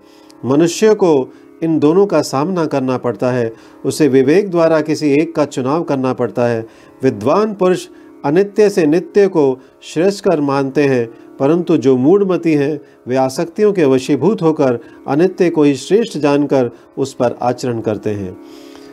मनुष्य 0.45 0.93
को 0.93 1.33
इन 1.63 1.79
दोनों 1.79 2.05
का 2.05 2.21
सामना 2.21 2.65
करना 2.65 2.97
पड़ता 2.97 3.31
है, 3.31 3.53
उसे 3.85 4.07
विवेक 4.07 4.51
द्वारा 4.51 4.81
किसी 4.81 5.13
एक 5.13 5.35
का 5.35 5.45
चुनाव 5.45 5.83
करना 5.83 6.13
पड़ता 6.13 6.45
है। 6.45 6.67
विद्वान 7.03 7.53
पुरुष 7.53 7.87
अनित्य 8.25 8.69
से 8.69 8.85
नित्य 8.85 9.27
को 9.27 9.59
श्रेष्ठ 9.81 10.25
कर 10.25 10.41
मानते 10.41 10.83
हैं 10.83 11.28
परंतु 11.39 11.77
जो 11.77 11.97
मूढ़मती 11.97 12.53
हैं, 12.53 12.79
वे 13.07 13.15
आसक्तियों 13.15 13.73
के 13.73 13.85
वशीभूत 13.85 14.41
होकर 14.41 14.79
अनित्य 15.07 15.49
को 15.49 15.63
ही 15.63 15.75
श्रेष्ठ 15.75 16.17
जानकर 16.17 16.71
उस 16.97 17.13
पर 17.13 17.37
आचरण 17.41 17.81
करते 17.81 18.09
हैं। 18.09 18.37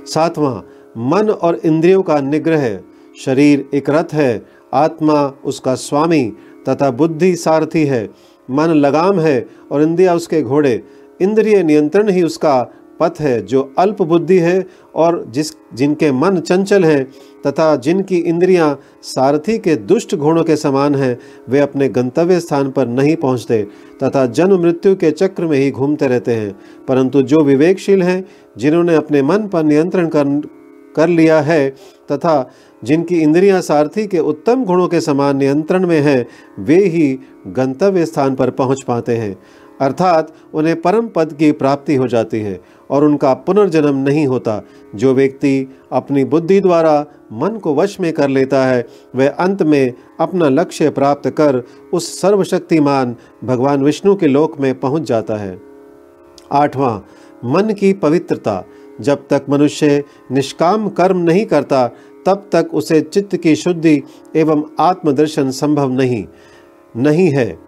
सातवां, 0.06 0.60
मन 1.10 1.30
और 1.30 1.60
इंद्रियों 1.64 2.02
का 2.02 2.20
निग्रह। 2.20 2.78
शरीर 3.24 3.68
एक 3.74 3.90
रथ 3.90 4.12
है, 4.12 4.46
आत्मा 4.74 5.34
उसका 5.44 5.74
स्वामी 5.74 6.32
तथा 6.68 6.90
बुद्धि 6.90 7.36
सारथी 7.36 7.84
है। 7.84 8.10
मन 8.50 8.66
लगाम 8.66 9.20
है 9.20 9.46
और 9.72 9.82
इंद्रिया 9.82 10.14
उसके 10.14 10.42
घोड़े, 10.42 10.82
इंद्रिय 11.20 11.62
नियंत्रण 11.62 12.08
ही 12.08 12.22
उसका 12.22 12.72
पथ 13.00 13.20
है, 13.20 13.40
जो 13.42 13.74
अल्प 13.78 14.02
बुद्धि 14.02 14.38
है 14.38 14.66
और 14.94 15.24
जिस, 15.28 15.52
जिनके 15.74 16.12
मन 16.12 16.40
चंचल 16.40 16.84
हैं 16.84 17.04
तथा 17.46 17.74
जिनकी 17.76 18.16
इंद्रियाँ 18.16 18.78
सारथी 19.02 19.58
के 19.58 19.74
दुष्ट 19.76 20.14
घोड़ों 20.14 20.44
के 20.44 20.56
समान 20.56 20.94
हैं, 20.94 21.18
वे 21.48 21.60
अपने 21.60 21.88
गंतव्य 21.88 22.40
स्थान 22.40 22.70
पर 22.70 22.88
नहीं 22.88 23.16
पहुँचते 23.16 23.62
तथा 24.02 24.26
जन्म 24.26 24.60
मृत्यु 24.62 24.94
के 24.96 25.10
चक्र 25.10 25.46
में 25.46 25.58
ही 25.58 25.70
घूमते 25.70 26.06
रहते 26.06 26.34
हैं। 26.34 26.56
परंतु 26.88 27.22
जो 27.22 27.40
विवेकशील 27.40 28.02
हैं, 28.02 28.24
जिन्होंने 28.58 28.94
अपने 28.94 29.22
मन 29.22 29.46
पर 29.46 29.64
नियंत्रण 29.64 30.08
कर 30.08 30.40
कर 30.96 31.08
लिया 31.08 31.40
है 31.40 31.68
तथा 32.12 32.50
जिनकी 32.84 33.16
इंद्रियाँ 33.16 33.60
सारथी 33.60 34.06
के 34.06 34.18
उत्तम 34.18 34.64
गुणों 34.64 34.86
के 34.88 35.00
समान 35.00 35.36
नियंत्रण 35.36 35.86
में 35.86 36.00
हैं, 36.00 36.26
वे 36.58 36.76
ही 36.76 37.18
गंतव्य 37.46 38.06
स्थान 38.06 38.34
पर 38.34 38.50
पहुँच 38.50 38.82
पाते 38.82 39.16
हैं। 39.16 39.36
अर्थात 39.80 40.32
उन्हें 40.54 40.80
परम 40.82 41.08
पद 41.08 41.32
की 41.32 41.52
प्राप्ति 41.52 41.94
हो 41.94 42.08
जाती 42.08 42.40
है 42.40 42.60
और 42.90 43.04
उनका 43.04 43.34
पुनर्जन्म 43.34 43.96
नहीं 43.96 44.26
होता। 44.26 44.62
जो 44.94 45.14
व्यक्ति 45.14 45.78
अपनी 45.92 46.24
बुद्धि 46.24 46.60
द्वारा 46.60 47.06
मन 47.32 47.48
को 47.48 47.74
वश 47.74 48.00
में 48.00 48.12
कर 48.12 48.28
लेता 48.28 48.66
है, 48.66 48.86
वह 49.16 49.28
अंत 49.28 49.62
में 49.62 49.92
अपना 50.20 50.48
लक्ष्य 50.48 50.90
प्राप्त 50.90 51.30
कर 51.30 51.62
उस 51.92 52.20
सर्वशक्तिमान 52.20 53.16
भगवान 53.44 53.82
विष्णु 53.82 54.16
के 54.16 54.26
लोक 54.26 54.60
में 54.60 54.80
पहुँच 54.80 55.02
जाता 55.02 55.36
है। 55.36 55.60
आठवां, 56.52 57.00
मन 57.52 57.72
की 57.72 57.92
पवित्रता। 57.92 58.64
जब 59.00 59.28
तक 59.30 59.46
मनुष्य 59.50 60.04
निष्काम 60.32 60.88
कर्म 60.88 61.18
नहीं 61.18 61.46
करता, 61.46 61.90
तब 62.26 62.48
तक 62.52 62.68
उसे 62.74 63.00
चित्त 63.00 63.36
की 63.36 63.56
शुद्धि 63.56 64.02
एवं 64.36 64.64
आत्मदर्शन 64.80 65.50
संभव 65.50 65.90
नहीं 65.90 66.24
नहीं 66.96 67.28
है। 67.28 67.65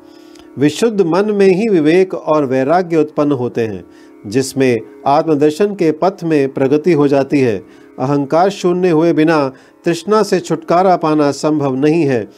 विशुद्ध 0.59 1.01
मन 1.01 1.31
में 1.31 1.49
ही 1.49 1.69
विवेक 1.69 2.15
और 2.15 2.45
वैराग्य 2.45 2.97
उत्पन्न 2.97 3.33
होते 3.33 3.61
हैं, 3.61 3.85
जिसमें 4.27 4.77
आत्मदर्शन 5.07 5.75
के 5.75 5.93
पथ 5.93 6.25
में 6.25 6.53
प्रगति 6.55 6.93
हो 6.93 7.09
जाती 7.09 7.41
है। 7.41 7.57
अहंकार 7.99 8.51
शून्य 8.51 8.91
हुए 8.91 9.13
बिना 9.13 9.53
तृष्णा 9.85 10.23
से 10.23 10.41
छुटकारा 10.41 10.97
पाना 10.97 11.31
संभव 11.31 11.75
नहीं 11.75 12.03
है। 12.05 12.29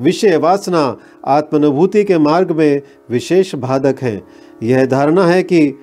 विषय 0.00 0.36
वासना 0.36 0.96
आत्मानुभूति 1.26 2.04
के 2.04 2.18
मार्ग 2.18 2.50
में 2.50 2.82
विशेष 3.10 3.54
बाधक 3.54 3.96
है। 4.02 4.22
यह 4.62 4.86
धारणा 4.86 5.26
है 5.26 5.42
कि 5.42 5.78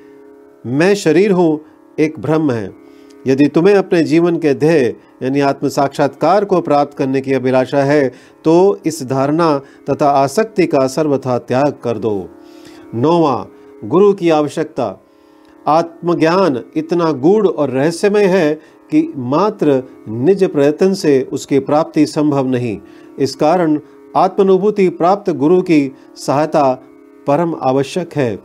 मैं 0.65 0.95
शरीर 0.95 1.31
हूँ, 1.31 1.61
एक 1.99 2.19
भ्रम 2.19 2.51
है। 2.51 2.80
यदि 3.27 3.47
तुम्हें 3.47 3.75
अपने 3.75 4.03
जीवन 4.03 4.37
के 4.37 4.53
ध्येय, 4.53 4.95
यानी 5.23 5.39
आत्म 5.39 5.67
साक्षात्कार 5.67 6.45
को 6.45 6.61
प्राप्त 6.61 6.97
करने 6.97 7.21
की 7.21 7.33
अभिलाषा 7.33 7.83
है 7.83 8.07
तो 8.45 8.79
इस 8.85 9.03
धारणा 9.03 9.57
तथा 9.89 10.09
आसक्ति 10.09 10.65
का 10.65 10.85
सर्वथा 10.87 11.37
त्याग 11.39 11.73
कर 11.83 11.97
दो। 11.97 12.29
नौवा, 12.95 13.47
गुरु 13.85 14.13
की 14.13 14.29
आवश्यकता। 14.29 14.97
आत्मज्ञान 15.67 16.63
इतना 16.75 17.11
गूढ़ 17.11 17.47
और 17.47 17.69
रहस्यमय 17.69 18.25
है 18.25 18.53
कि 18.91 19.11
मात्र 19.17 19.83
निज 20.09 20.43
प्रयत्न 20.43 20.93
से 20.93 21.21
उसकी 21.31 21.59
प्राप्ति 21.59 22.05
संभव 22.05 22.47
नहीं। 22.47 22.77
इस 23.19 23.35
कारण 23.35 23.79
आत्मानुभूति 24.15 24.87
प्राप्त 24.89 25.29
गुरु 25.31 25.61
की 25.61 25.91
सहायता 26.17 26.73
परम 27.27 27.55
आवश्यक 27.61 28.13
है। 28.15 28.35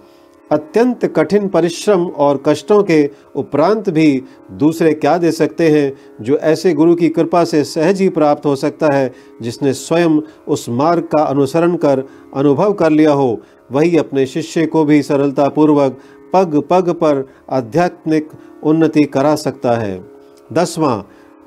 अत्यंत 0.53 1.05
कठिन 1.05 1.49
परिश्रम 1.49 2.07
और 2.07 2.43
कष्टों 2.47 2.83
के 2.83 3.11
उपरांत 3.37 3.89
भी 3.91 4.23
दूसरे 4.51 4.93
क्या 4.95 5.17
दे 5.19 5.33
सकते 5.33 5.69
हैं 5.71 5.93
जो 6.21 6.37
ऐसे 6.37 6.73
गुरु 6.75 6.95
की 6.95 7.09
कृपा 7.09 7.45
से 7.45 7.65
सहज 7.65 8.01
ही 8.01 8.09
प्राप्त 8.09 8.47
हो 8.47 8.57
सकता 8.57 8.93
है, 8.93 9.13
जिसने 9.43 9.73
स्वयं 9.73 10.21
उस 10.49 10.69
मार्ग 10.69 11.03
का 11.03 11.23
अनुसरण 11.23 11.77
कर, 11.77 12.05
अनुभव 12.35 12.73
कर 12.73 12.91
लिया 12.91 13.13
हो। 13.13 13.41
वही 13.73 13.97
अपने 13.97 14.27
शिष्य 14.27 14.67
को 14.67 14.85
भी 14.85 15.03
सरलतापूर्वक 15.03 15.99
पग 16.33 16.63
पग 16.71 16.91
पर 16.91 17.29
आध्यात्मिक 17.51 18.29
उन्नति 18.63 19.05
करा 19.05 19.35
सकता 19.35 19.73
है। 19.73 20.05
दसवां, 20.53 21.01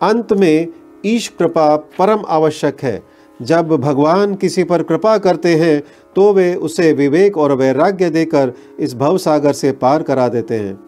अंत 0.09 0.33
में 0.33 0.67
ईश 1.05 1.27
कृपा 1.27 1.75
परम 1.75 2.23
आवश्यक 2.27 2.81
है। 2.81 3.01
जब 3.39 3.67
भगवान 3.67 4.35
किसी 4.35 4.63
पर 4.63 4.83
कृपा 4.83 5.17
करते 5.17 5.55
हैं 5.55 5.81
तो 6.15 6.31
वे 6.33 6.53
उसे 6.55 6.91
विवेक 6.93 7.37
और 7.37 7.53
वैराग्य 7.53 8.09
देकर 8.09 8.53
इस 8.79 8.95
भव 8.95 9.17
सागर 9.17 9.53
से 9.53 9.71
पार 9.71 10.03
करा 10.03 10.27
देते 10.27 10.55
हैं। 10.55 10.79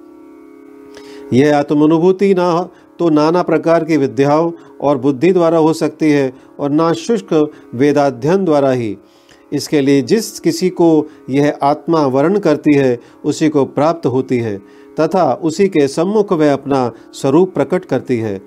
यह 1.33 1.57
आत्मानुभूति 1.57 2.33
ना 2.33 2.69
तो 2.99 3.09
नाना 3.09 3.41
प्रकार 3.41 3.83
की 3.83 3.97
विद्याओं 3.97 4.51
और 4.81 4.97
बुद्धि 4.97 5.31
द्वारा 5.33 5.57
हो 5.57 5.73
सकती 5.73 6.11
है 6.11 6.31
और 6.59 6.69
ना 6.69 6.91
शुष्क 6.93 7.33
वेदाध्ययन 7.75 8.45
द्वारा 8.45 8.71
ही। 8.71 8.97
इसके 9.53 9.81
लिए 9.81 10.01
जिस 10.01 10.39
किसी 10.39 10.69
को 10.69 11.07
यह 11.29 11.57
आत्मा 11.63 12.05
वर्ण 12.05 12.39
करती 12.39 12.75
है, 12.75 12.99
उसी 13.25 13.49
को 13.49 13.65
प्राप्त 13.65 14.05
होती 14.05 14.37
है, 14.37 14.57
तथा 14.99 15.33
उसी 15.33 15.67
के 15.67 15.87
सम्मुख 15.87 16.33
वह 16.33 16.53
अपना 16.53 16.91
स्वरूप 17.13 17.53
प्रकट 17.53 17.85
करती 17.85 18.17
है। 18.17 18.39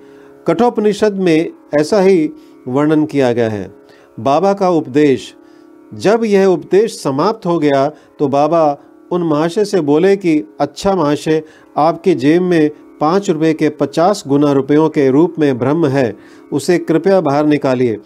कठोपनिषद 0.46 1.14
में 1.14 1.50
ऐसा 1.80 2.00
ही 2.00 2.30
वर्णन 2.68 3.04
किया 3.04 3.32
गया 3.32 3.48
है। 3.48 3.83
बाबा 4.18 4.52
का 4.52 4.68
उपदेश। 4.70 5.34
जब 5.92 6.24
यह 6.24 6.46
उपदेश 6.46 7.02
समाप्त 7.02 7.46
हो 7.46 7.58
गया 7.58 7.88
तो 8.18 8.28
बाबा 8.28 8.64
उन 9.12 9.22
महाशय 9.22 9.64
से 9.64 9.80
बोले 9.82 10.16
कि 10.16 10.36
अच्छा 10.60 10.94
महाशय 10.96 11.42
आपके 11.76 12.14
जेब 12.14 12.42
में 12.42 12.70
पाँच 13.00 13.30
रुपये 13.30 13.52
के 13.54 13.68
पचास 13.70 14.22
गुना 14.26 14.52
रुपयों 14.52 14.88
के 14.88 15.08
रूप 15.10 15.34
में 15.38 15.58
ब्रह्म 15.58 15.86
है, 15.86 16.14
उसे 16.52 16.78
कृपया 16.78 17.20
बाहर 17.20 17.46
निकालिए। 17.46 17.98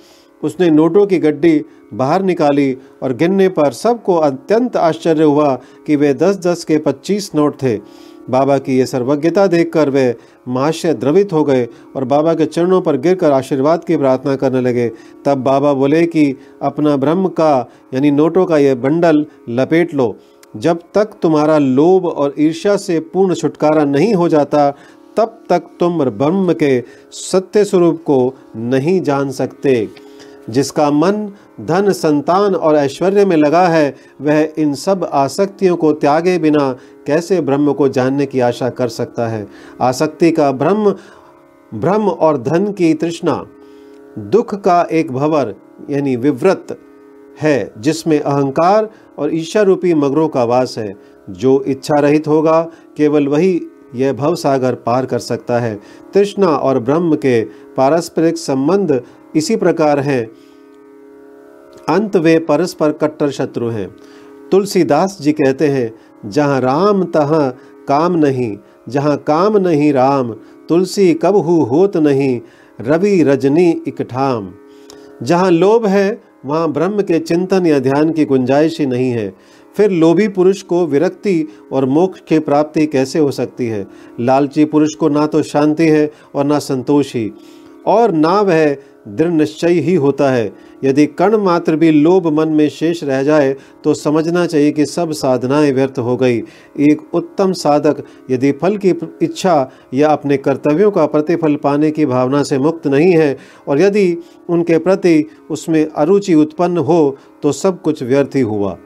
उसने 0.43 0.71
नोटों 0.71 1.07
की 1.07 1.19
गड्डी 1.19 1.65
बाहर 1.95 2.23
निकाली 2.23 2.77
और 3.03 3.13
गिनने 3.13 3.49
पर 3.49 3.73
सबको 3.73 4.15
अत्यंत 4.17 4.77
आश्चर्य 4.77 5.25
हुआ 5.25 5.55
कि 5.87 5.97
वे 5.97 6.13
दस 6.15 6.37
दस 6.39 6.65
के 6.65 6.79
पच्चीस 6.79 7.31
नोट 7.35 7.63
थे। 7.63 7.77
बाबा 8.31 8.59
की 8.59 8.79
ये 8.79 8.87
सर्वज्ञता 8.87 9.47
देखकर 9.47 9.91
वे 9.91 10.17
महाशय 10.49 10.95
द्रवित 10.95 11.33
हो 11.33 11.45
गए 11.45 11.69
और 11.97 12.05
बाबा 12.05 12.35
के 12.35 12.47
चरणों 12.47 12.81
पर 12.81 12.97
गिरकर 12.97 13.33
आशीर्वाद 13.33 13.85
की 13.85 13.97
प्रार्थना 13.97 14.37
करने 14.37 14.61
लगे। 14.61 14.91
तब 15.25 15.39
बाबा 15.39 15.73
बोले 15.73 16.07
कि 16.07 16.35
अपना 16.63 16.97
ब्रह्म 16.97 17.29
का, 17.29 17.71
यानी 17.95 18.11
नोटों 18.11 18.47
का 18.47 18.59
यह 18.59 18.75
बंडल 18.75 19.27
लपेट 19.49 19.95
लो। 19.95 20.17
जब 20.57 20.79
तक 20.95 21.11
तुम्हारा 21.23 21.59
लोभ 21.59 22.07
और 22.07 22.35
ईर्ष्या 22.39 22.77
से 22.77 23.01
पूर्ण 23.01 23.35
छुटकारा 23.35 23.85
नहीं 23.85 24.15
हो 24.15 24.29
जाता, 24.29 24.71
तब 25.17 25.39
तक 25.51 25.63
तुम 25.81 26.05
ब्रह्म 26.05 26.53
के 26.53 26.83
सत्य 27.13 27.65
स्वरूप 27.65 28.03
को 28.07 28.35
नहीं 28.57 29.01
जान 29.01 29.31
सकते। 29.31 29.89
जिसका 30.51 30.91
मन, 30.91 31.31
धन, 31.61 31.93
संतान 31.93 32.55
और 32.55 32.77
ऐश्वर्य 32.77 33.25
में 33.25 33.37
लगा 33.37 33.69
है, 33.69 33.97
वह 34.21 34.49
इन 34.59 34.75
सब 34.75 35.11
आसक्तियों 35.13 35.77
को 35.77 35.93
त्यागे 35.93 36.39
बिना 36.39 36.77
कैसे 37.09 37.41
ब्रह्म 37.41 37.73
को 37.73 37.89
जानने 37.89 38.27
की 38.27 38.41
आशा 38.41 38.69
कर 38.69 38.89
सकता 38.89 39.29
है? 39.29 39.49
आसक्ति 39.81 40.31
का 40.31 40.53
ब्रह्म 40.53 40.95
ब्रह्म 41.75 42.09
और 42.09 42.43
धन 42.43 42.73
की 42.73 42.95
तृष्णा, 42.95 43.47
दुख 44.19 44.55
का 44.55 44.83
एक 44.93 45.13
भवर, 45.13 45.55
यानी 45.91 46.17
विव्रत, 46.17 46.79
है, 47.41 47.73
जिसमें 47.79 48.21
अहंकार 48.21 48.91
और 49.19 49.35
ईशा 49.35 49.63
रूपी 49.63 49.95
मगरों 49.95 50.29
का 50.29 50.45
वास 50.45 50.79
है। 50.79 50.95
जो 51.31 51.63
इच्छा 51.63 51.95
रहित 52.01 52.29
होगा, 52.29 52.63
केवल 52.97 53.29
वही 53.29 53.63
यह 53.95 54.13
भव 54.13 54.35
सागर 54.35 54.75
पार 54.75 55.07
कर 55.07 55.19
सकता 55.19 55.59
है। 55.59 55.81
तृष्णा 56.15 56.47
और 56.47 56.79
ब्रह्म 56.79 57.17
के 57.17 57.45
पारस्परिक 57.77 58.39
संबंध 58.39 59.03
इसी 59.37 59.57
प्रकार 59.57 60.01
हैं। 60.01 60.27
अंत 61.89 62.17
वे 62.17 62.39
परस्पर 62.39 62.93
कट्टर 62.93 63.31
शत्रु 63.31 63.69
हैं। 63.69 63.97
तुलसीदास 64.51 65.19
जी 65.21 65.33
कहते 65.33 65.69
हैं 65.69 65.95
जहाँ 66.27 66.61
राम, 66.61 67.05
तहाँ 67.05 67.51
काम 67.89 68.17
नहीं। 68.17 68.57
जहाँ 68.89 69.17
काम 69.17 69.57
नहीं 69.59 69.93
राम, 69.93 70.33
तुलसी 70.69 71.15
कब 71.15 71.37
हु 71.37 71.63
होत 71.63 71.97
नहीं। 71.97 72.41
रवि 72.81 73.23
रजनी 73.23 73.83
इकठाम 73.89 74.53
जहाँ 75.23 75.51
लोभ 75.51 75.87
है, 75.87 76.23
वहाँ 76.47 76.73
ब्रह्म 76.73 77.03
के 77.03 77.19
चिंतन 77.19 77.67
या 77.67 77.79
ध्यान 77.79 78.13
की 78.13 78.25
गुंजाइश 78.25 78.81
ही 78.81 78.87
नहीं 78.87 79.11
है। 79.11 79.35
फिर 79.77 79.91
लोभी 79.91 80.29
पुरुष 80.29 80.63
को 80.63 80.87
विरक्ति 80.87 81.49
और 81.73 81.85
मोक्ष 81.85 82.21
की 82.21 82.39
प्राप्ति 82.39 82.87
कैसे 82.87 83.19
हो 83.19 83.31
सकती 83.31 83.67
है? 83.67 83.87
लालची 84.21 84.65
पुरुष 84.65 84.95
को 84.95 85.09
ना 85.09 85.27
तो 85.27 85.43
शांति 85.43 85.89
है 85.89 86.11
और 86.35 86.45
ना 86.45 86.59
संतोष। 86.59 87.15
ही 87.15 87.33
और 87.89 88.13
ना 88.13 88.41
वह 88.41 88.77
दृढ़ 89.09 89.31
निश्चय 89.31 89.81
ही 89.81 89.95
होता 89.95 90.31
है। 90.31 90.51
यदि 90.85 91.05
कण 91.09 91.37
मात्र 91.37 91.77
भी 91.77 91.91
लोभ 91.91 92.27
मन 92.33 92.49
में 92.49 92.69
शेष 92.69 93.03
रह 93.05 93.23
जाए 93.23 93.55
तो 93.85 93.95
समझना 93.95 94.45
चाहिए 94.47 94.73
कि 94.73 94.87
सब 94.87 95.13
साधनाएँ 95.13 95.73
व्यर्थ 95.73 95.99
हो 95.99 96.17
गई। 96.17 96.37
एक 96.81 97.15
उत्तम 97.15 97.53
साधक 97.53 98.03
यदि 98.31 98.51
फल 98.53 98.77
की 98.77 98.95
इच्छा 99.23 99.71
या 99.95 100.09
अपने 100.09 100.37
कर्तव्यों 100.37 100.91
का 100.91 101.07
प्रतिफल 101.07 101.57
पाने 101.57 101.91
की 101.91 102.07
भावना 102.07 102.43
से 102.43 102.59
मुक्त 102.59 102.87
नहीं 102.87 103.13
है, 103.13 103.37
और 103.69 103.81
यदि 103.81 104.17
उनके 104.49 104.79
प्रति 104.79 105.25
उसमें 105.51 105.85
अरुचि 105.87 106.35
उत्पन्न 106.35 106.79
हो 106.79 107.17
तो 107.43 107.53
सब 107.53 107.81
कुछ 107.83 108.03
व्यर्थ 108.03 108.37
ही 108.37 108.41
हुआ। 108.43 108.77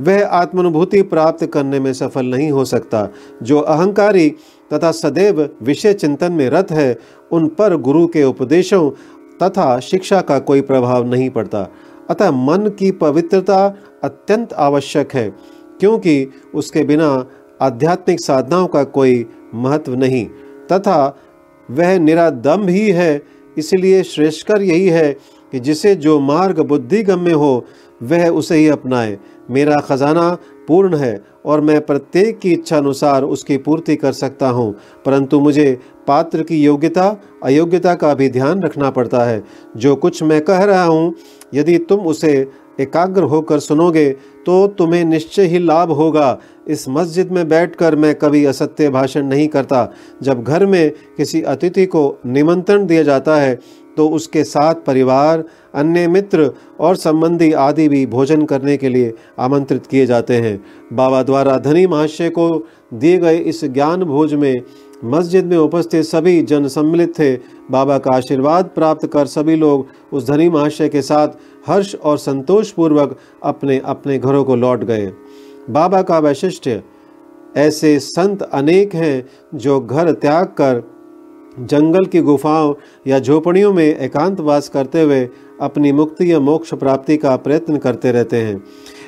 वह 0.00 0.24
आत्मानुभूति 0.26 1.00
प्राप्त 1.04 1.44
करने 1.46 1.80
में 1.80 1.92
सफल 1.92 2.26
नहीं 2.26 2.50
हो 2.50 2.64
सकता। 2.64 3.08
जो 3.42 3.58
अहंकारी 3.58 4.32
तथा 4.72 4.90
सदैव 4.90 5.48
विषय 5.62 5.92
चिंतन 5.92 6.32
में 6.32 6.48
रत 6.50 6.70
है, 6.70 6.98
उन 7.32 7.48
पर 7.48 7.76
गुरु 7.76 8.06
के 8.06 8.24
उपदेशों 8.24 8.90
तथा 9.42 9.78
शिक्षा 9.80 10.20
का 10.20 10.38
कोई 10.38 10.60
प्रभाव 10.60 11.06
नहीं 11.06 11.30
पड़ता। 11.30 11.66
अतः 12.10 12.30
मन 12.30 12.70
की 12.78 12.90
पवित्रता 12.90 13.66
अत्यंत 14.04 14.52
आवश्यक 14.52 15.14
है, 15.14 15.28
क्योंकि 15.80 16.26
उसके 16.54 16.84
बिना 16.84 17.26
आध्यात्मिक 17.62 18.20
साधनाओं 18.20 18.66
का 18.66 18.84
कोई 18.84 19.26
महत्व 19.54 19.94
नहीं, 19.94 20.26
तथा 20.72 21.18
वह 21.70 21.98
निरादम्भ 21.98 22.68
ही 22.68 22.88
है। 22.90 23.22
इसलिए 23.58 24.02
श्रेष्ठकर 24.02 24.62
यही 24.62 24.88
है 24.88 25.12
कि 25.52 25.60
जिसे 25.60 25.94
जो 25.94 26.18
मार्ग 26.20 26.60
बुद्धिगम्य 26.60 27.32
हो, 27.32 27.64
वह 28.02 28.28
उसे 28.28 28.56
ही 28.56 28.68
अपनाए। 28.68 29.18
मेरा 29.50 29.78
खजाना 29.80 30.36
पूर्ण 30.68 30.96
है 30.96 31.20
और 31.46 31.60
मैं 31.60 31.80
प्रत्येक 31.86 32.38
की 32.38 32.52
इच्छा 32.52 32.76
अनुसार 32.76 33.22
उसकी 33.24 33.56
पूर्ति 33.56 33.96
कर 33.96 34.12
सकता 34.12 34.48
हूँ। 34.48 34.72
परंतु 35.04 35.40
मुझे 35.40 35.78
पात्र 36.06 36.42
की 36.42 36.62
योग्यता, 36.62 37.20
अयोग्यता 37.44 37.94
का 37.94 38.14
भी 38.14 38.28
ध्यान 38.28 38.62
रखना 38.62 38.90
पड़ता 38.90 39.24
है। 39.24 39.42
जो 39.76 39.94
कुछ 39.96 40.22
मैं 40.22 40.40
कह 40.40 40.64
रहा 40.64 40.84
हूँ, 40.84 41.14
यदि 41.54 41.78
तुम 41.78 42.06
उसे 42.06 42.32
एकाग्र 42.80 43.22
होकर 43.22 43.58
सुनोगे 43.58 44.10
तो 44.46 44.66
तुम्हें 44.68 45.04
निश्चय 45.04 45.46
ही 45.46 45.58
लाभ 45.58 45.90
होगा। 45.90 46.38
इस 46.68 46.88
मस्जिद 46.88 47.30
में 47.32 47.48
बैठकर 47.48 47.96
मैं 47.96 48.14
कभी 48.14 48.44
असत्य 48.44 48.88
भाषण 48.90 49.26
नहीं 49.26 49.48
करता। 49.48 49.92
जब 50.22 50.42
घर 50.42 50.66
में 50.66 50.90
किसी 51.16 51.42
अतिथि 51.42 51.86
को 51.86 52.18
निमंत्रण 52.26 52.86
दिया 52.86 53.02
जाता 53.02 53.36
है 53.36 53.58
तो 53.96 54.08
उसके 54.08 54.44
साथ 54.44 54.74
परिवार, 54.86 55.44
अन्य 55.74 56.06
मित्र 56.08 56.50
और 56.80 56.96
संबंधी 56.96 57.52
आदि 57.52 57.88
भी 57.88 58.04
भोजन 58.06 58.44
करने 58.44 58.76
के 58.76 58.88
लिए 58.88 59.12
आमंत्रित 59.38 59.86
किए 59.86 60.06
जाते 60.06 60.36
हैं। 60.36 60.58
बाबा 60.92 61.22
द्वारा 61.22 61.56
धनी 61.58 61.86
महाशय 61.86 62.30
को 62.30 62.48
दिए 62.94 63.18
गए 63.18 63.36
इस 63.38 63.64
ज्ञान 63.64 64.04
भोज 64.04 64.34
में 64.34 64.54
मस्जिद 65.04 65.46
में 65.46 65.56
उपस्थित 65.56 66.04
सभी 66.04 66.40
जन 66.42 66.68
सम्मिलित 66.68 67.18
थे। 67.18 67.34
बाबा 67.70 67.98
का 67.98 68.14
आशीर्वाद 68.16 68.70
प्राप्त 68.74 69.06
कर 69.06 69.26
सभी 69.26 69.56
लोग 69.56 69.86
उस 70.12 70.26
धनी 70.26 70.48
महाशय 70.48 70.88
के 70.88 71.02
साथ 71.02 71.28
हर्ष 71.66 71.94
और 71.94 72.18
संतोष 72.18 72.70
पूर्वक 72.70 73.16
अपने 73.42 73.78
अपने 73.84 74.18
घरों 74.18 74.44
को 74.44 74.56
लौट 74.56 74.84
गए। 74.84 75.12
बाबा 75.70 76.02
का 76.02 76.18
वैशिष्ट्य 76.18 76.82
ऐसे 77.56 77.98
संत 78.00 78.42
अनेक 78.42 78.94
हैं 78.94 79.24
जो 79.54 79.80
घर 79.80 80.10
त्याग 80.12 80.46
कर 80.60 80.82
जंगल 81.60 82.04
की 82.04 82.20
गुफाओं 82.20 82.74
या 83.06 83.18
झोपड़ियों 83.18 83.72
में 83.72 83.84
एकांतवास 83.84 84.68
करते 84.68 85.02
हुए 85.02 85.28
अपनी 85.60 85.92
मुक्ति 85.92 86.32
या 86.32 86.38
मोक्ष 86.40 86.74
प्राप्ति 86.74 87.16
का 87.16 87.34
प्रयत्न 87.36 87.76
करते 87.76 88.12
रहते 88.12 88.36
हैं। 88.36 88.62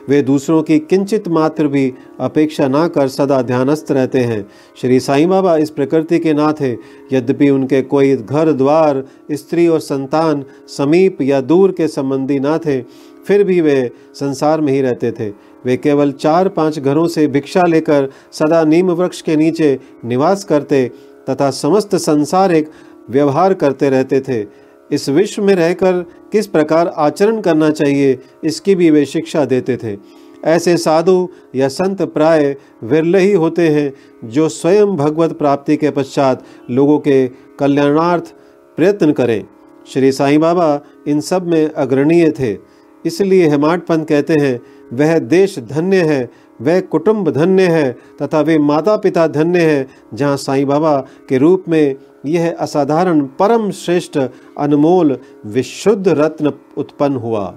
वे 0.08 0.20
दूसरों 0.22 0.62
की 0.62 0.78
किंचित 0.78 1.28
मात्र 1.28 1.68
भी 1.68 1.92
अपेक्षा 2.20 2.66
ना 2.68 2.86
कर 2.88 3.08
सदा 3.08 3.40
ध्यानस्थ 3.42 3.92
रहते 3.92 4.20
हैं। 4.20 4.44
श्री 4.80 4.98
साईं 5.00 5.28
बाबा 5.28 5.56
इस 5.56 5.70
प्रकृति 5.70 6.18
के 6.18 6.34
ना 6.34 6.52
थे 6.52 6.72
यद्यपि 7.12 7.48
उनके 7.50 7.80
कोई 7.82 8.16
घर, 8.16 8.52
द्वार, 8.52 9.02
स्त्री 9.32 9.66
और 9.68 9.80
संतान 9.80 10.44
समीप 10.68 11.22
या 11.22 11.40
दूर 11.40 11.72
के 11.72 11.88
संबंधी 11.88 12.38
ना 12.38 12.58
थे, 12.58 12.80
फिर 13.26 13.44
भी 13.44 13.60
वे 13.60 13.90
संसार 14.14 14.60
में 14.60 14.72
ही 14.72 14.80
रहते 14.80 15.12
थे। 15.12 15.28
वे 15.64 15.76
केवल 15.76 16.12
चार 16.12 16.48
पाँच 16.48 16.78
घरों 16.78 17.06
से 17.08 17.26
भिक्षा 17.26 17.62
लेकर 17.68 18.08
सदा 18.32 18.62
नीम 18.64 18.90
वृक्ष 18.90 19.20
के 19.22 19.36
नीचे 19.36 19.78
निवास 20.04 20.44
करते 20.44 20.90
तथा 21.30 21.50
समस्त 21.50 21.94
संसारिक 21.96 22.70
व्यवहार 23.10 23.54
करते 23.54 23.90
रहते 23.90 24.20
थे। 24.20 24.44
इस 24.92 25.08
विश्व 25.08 25.42
में 25.42 25.54
रहकर 25.54 26.00
किस 26.32 26.46
प्रकार 26.46 26.88
आचरण 26.88 27.40
करना 27.40 27.70
चाहिए, 27.70 28.18
इसकी 28.44 28.74
भी 28.74 28.90
वे 28.90 29.04
शिक्षा 29.04 29.44
देते 29.44 29.76
थे। 29.76 29.96
ऐसे 30.44 30.76
साधु 30.76 31.28
या 31.54 31.68
संत 31.68 32.02
प्राय 32.02 32.56
विरल 32.84 33.14
ही 33.14 33.32
होते 33.32 33.68
हैं, 33.68 33.92
जो 34.24 34.48
स्वयं 34.48 34.96
भगवत 34.96 35.32
प्राप्ति 35.32 35.76
के 35.76 35.90
पश्चात 35.90 36.44
लोगों 36.70 36.98
के 36.98 37.26
कल्याणार्थ 37.58 38.34
प्रयत्न 38.78 39.12
करें। 39.12 39.44
श्री 39.86 40.12
साईं 40.12 40.40
बाबा 40.40 40.80
इन 41.06 41.20
सब 41.20 41.46
में 41.46 41.72
अग्रणीय 41.72 42.30
थे। 42.30 42.56
इसलिए 43.04 43.48
हेमाड 43.48 43.80
पंत 43.80 44.08
कहते 44.08 44.34
हैं, 44.34 44.60
वह 44.92 45.18
देश 45.18 45.58
धन्य 45.58 46.02
है 46.02 46.30
वह 46.62 46.80
कुटुंब 46.80 47.30
धन्य 47.30 47.62
है 47.62 47.92
तथा 48.22 48.40
वे 48.40 48.58
माता 48.58 48.96
पिता 48.96 49.26
धन्य 49.26 49.60
है, 49.60 49.86
जहाँ 50.14 50.36
साईं 50.36 50.66
बाबा 50.66 50.96
के 51.28 51.38
रूप 51.38 51.64
में 51.68 51.96
यह 52.26 52.56
असाधारण 52.60 53.20
परम 53.38 53.70
श्रेष्ठ 53.70 54.18
अनमोल 54.58 55.18
विशुद्ध 55.46 56.08
रत्न 56.08 56.52
उत्पन्न 56.76 57.16
हुआ। 57.16 57.54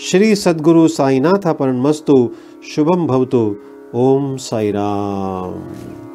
श्री 0.00 0.34
सदगुरु 0.36 0.88
साईनाथ 0.88 1.62
मस्तु 1.62 2.18
शुभम 2.74 3.06
भवतु। 3.06 3.56
ओम 3.94 4.36
साई 4.36 4.70
राम 4.70 6.07